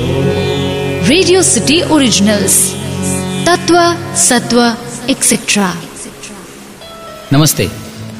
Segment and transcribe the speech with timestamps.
[0.00, 2.54] Radio city originals
[3.46, 3.74] तत्व
[4.16, 4.60] सत्व
[5.10, 5.74] etcetera
[7.32, 7.68] नमस्ते,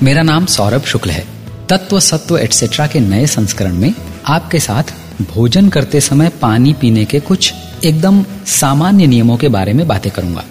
[0.03, 1.25] मेरा नाम सौरभ शुक्ल है।
[1.69, 3.95] तत्व, सत्व एटसेट्रा के नए संस्करण में
[4.27, 7.53] आपके साथ भोजन करते समय पानी पीने के कुछ
[7.85, 10.45] एकदम सामान्य नियमों के बारे में बातें करूँगा।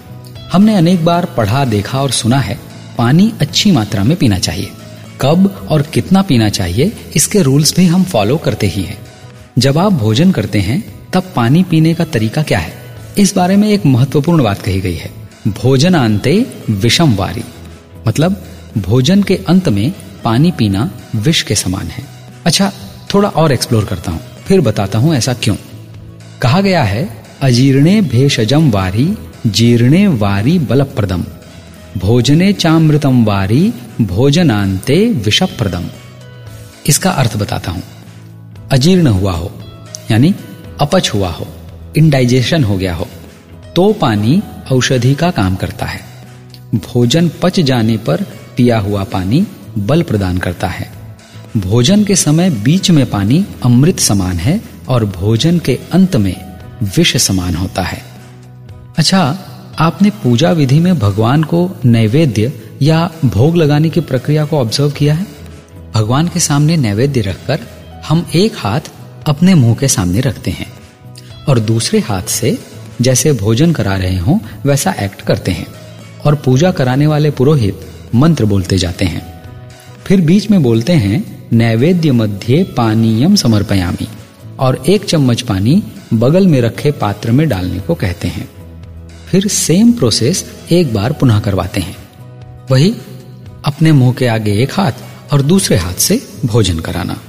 [0.54, 2.60] हमने अनेक बार पढ़ा, देखा और सुना है,
[2.98, 4.72] पानी अच्छी मात्रा में पीना चाहिए।
[5.22, 8.98] कब और कितना पीना चाहिए, इसके रूल्स भी हम फॉलो करते ही हैं।
[9.58, 12.74] जब आप भोजन करते हैं तब पानी पीने का तरीका क्या है?
[13.18, 15.12] इस बारे में एक महत्वपूर्ण बात कही गई है।
[15.48, 17.44] भोजन आंते विषम वारी।
[18.08, 18.44] मतलब
[18.78, 19.94] भोजन के अंत में
[20.24, 22.04] पानी पीना विष के समान है।
[22.46, 22.72] अच्छा
[23.14, 25.56] थोड़ा और एक्सप्लोर करता हूँ। फिर बताता हूँ ऐसा क्यों।
[26.42, 31.24] कहा गया है, अजीर्णे भेषजम वारी, जीर्णे वारी बलप्रदम
[31.98, 35.86] भोजने चामृतम वारी भोजनांते विषप्रदम
[36.88, 37.84] इसका अर्थ बताता हूँ।
[38.72, 39.52] अजीर्ण हुआ हो,
[40.12, 40.34] यानी
[40.82, 41.48] अपच हुआ हो
[41.98, 43.08] इनडाइजेशन हो गया हो
[43.76, 44.42] तो पानी
[44.72, 46.00] औषधि का काम करता है।
[46.76, 48.24] भोजन पच जाने पर
[48.58, 49.46] पिया हुआ पानी
[49.78, 50.90] बल प्रदान करता है।
[51.58, 56.36] भोजन के समय बीच में पानी अमृत समान है और भोजन के अंत में
[56.98, 58.02] विष समान होता है।
[58.98, 59.22] अच्छा
[59.80, 65.14] आपने पूजा विधि में भगवान को नैवेद्य या भोग लगाने की प्रक्रिया को ऑब्ज़र्व किया
[65.14, 65.26] है?
[65.94, 67.60] भगवान के सामने नैवेद्य रखकर
[68.08, 68.92] हम एक हाथ
[69.30, 70.74] अपने मुँह के सामने रखते हैं
[71.50, 72.58] और दूसरे हाथ से
[73.02, 75.68] जैसे भोजन करा रहे हों, वैसा एक्ट करते हैं
[76.26, 77.80] और पूजा कराने वाले पुरोहित
[78.16, 79.44] मंत्र बोलते जाते हैं।
[80.06, 84.08] फिर बीच में बोलते हैं, नैवेद्य मध्य पानीयम समर्पयामी
[84.60, 88.50] और एक चम्मच पानी बगल में रखे पात्र में डालने को कहते हैं।
[89.32, 91.98] फिर सेम प्रोसेस एक बार पुनः करवाते हैं।
[92.72, 92.96] वही
[93.66, 94.92] अपने मुँह के आगे एक हाथ
[95.34, 97.20] और दूसरे हाथ से भोजन कराना।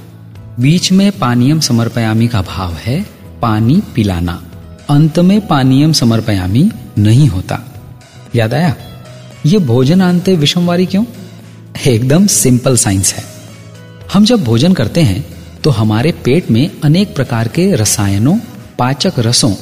[0.59, 3.05] बीच में पानीयम समर्पयामी का भाव है,
[3.41, 4.43] पानी पिलाना।
[4.89, 7.59] अंत में पानीयम समर्पयामी नहीं होता।
[8.35, 8.75] याद आया?
[9.45, 11.03] ये भोजन आंते विषमवारी क्यों?
[11.87, 13.23] एकदम सिंपल साइंस है।
[14.13, 15.25] हम जब भोजन करते हैं
[15.63, 18.37] तो हमारे पेट में अनेक प्रकार के रसायनों,
[18.79, 19.53] पाचक रसों,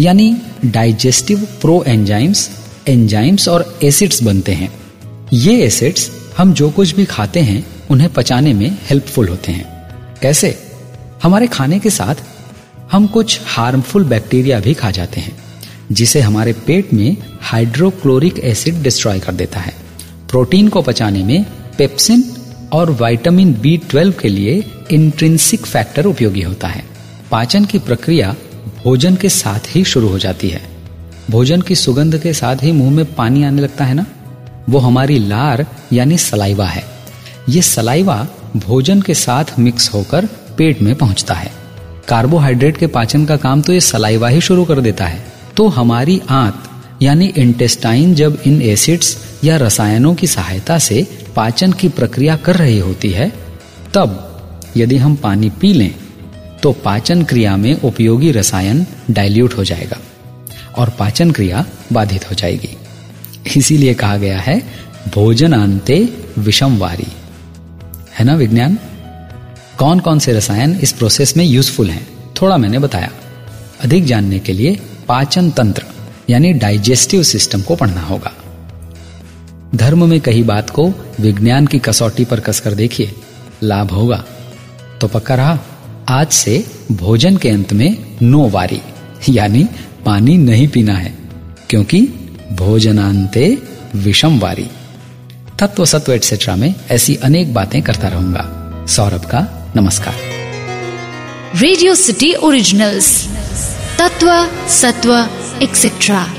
[0.00, 2.50] यानी डाइजेस्टिव प्रो एंजाइम्स
[2.88, 4.72] एंजाइम्स और एसिड्स बनते हैं।
[5.32, 9.73] ये एसिड्स हम जो कुछ भी खाते हैं, उन्हें पचाने में हेल्पफुल होते हैं।
[10.24, 10.58] कैसे?
[11.22, 12.14] हमारे खाने के साथ
[12.92, 15.36] हम कुछ हार्मफुल बैक्टीरिया भी खा जाते हैं,
[15.92, 19.74] जिसे हमारे पेट में हाइड्रोक्लोरिक एसिड डिस्ट्रॉय कर देता है।
[20.30, 21.44] प्रोटीन को पचाने में
[21.78, 22.24] पेप्सिन
[22.72, 26.84] और विटामिन बी ट्वेल्व के लिए इंट्रिंसिक फैक्टर उपयोगी होता है।
[27.30, 28.34] पाचन की प्रक्रिया
[28.84, 30.62] भोजन के साथ ही शुरू हो जाती है।
[31.30, 34.06] भोजन की सुगंध के साथ ही मुँह में पानी आने लगता है ना?
[34.68, 36.84] वो हमारी लार यानी सलाइवा है।
[37.48, 40.26] ये सलाइवा भोजन के साथ मिक्स होकर
[40.58, 41.50] पेट में पहुँचता है।
[42.08, 45.24] कार्बोहाइड्रेट के पाचन का काम तो ये सलाइवा ही शुरू कर देता है।
[45.56, 46.62] तो हमारी आंत,
[47.02, 51.06] यानी इंटेस्टाइन, जब इन एसिड्स या रसायनों की सहायता से
[51.36, 53.28] पाचन की प्रक्रिया कर रही होती है,
[53.94, 55.94] तब यदि हम पानी पी लें
[56.62, 59.98] तो पाचन क्रिया में उपयोगी रसायन डाइल्यूट हो जाएगा
[60.78, 62.76] और पाचन क्रिया बाधित हो जाएगी।
[63.56, 64.58] इसीलिए कहा गया है
[65.14, 65.98] भोजन अंते
[66.38, 67.06] विषमवारी।
[68.18, 68.78] है ना विज्ञान?
[69.78, 72.06] कौन कौन से रसायन इस प्रोसेस में यूजफुल हैं?
[72.42, 73.10] थोड़ा मैंने बताया।
[73.84, 75.84] अधिक जानने के लिए पाचन तंत्र,
[76.30, 78.32] यानी डाइजेस्टिव सिस्टम को पढ़ना होगा।
[79.74, 83.14] धर्म में कही बात को विज्ञान की कसौटी पर कसकर देखिए,
[83.62, 84.24] लाभ होगा।
[85.00, 85.58] तो पक्का रहा?
[86.08, 88.82] आज से भोजन के अंत में नो वारी,
[89.28, 89.68] यानी
[90.04, 91.14] पानी नहीं पीना है,
[91.70, 92.00] क्योंकि
[92.52, 93.58] भोजनांते
[93.94, 94.68] विषम वारी।
[95.60, 100.14] तत्व सत्व एटसेट्रा में ऐसी अनेक बातें करता रहूँगा। सौरभ का नमस्कार।
[101.56, 103.28] रेडियो सिटी ओरिजिनल्स
[104.00, 104.30] तत्व,
[104.68, 105.14] सत्व
[105.62, 106.34] एक्सेट्रा